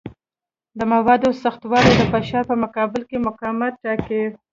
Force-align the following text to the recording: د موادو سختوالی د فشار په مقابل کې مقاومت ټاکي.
د 0.77 0.79
موادو 0.93 1.29
سختوالی 1.43 1.91
د 1.97 2.01
فشار 2.13 2.43
په 2.51 2.55
مقابل 2.63 3.01
کې 3.09 3.23
مقاومت 3.27 3.73
ټاکي. 3.83 4.23